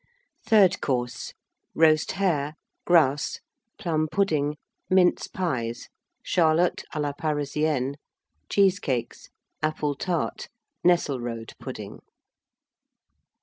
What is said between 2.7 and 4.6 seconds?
Grouse. Plum pudding.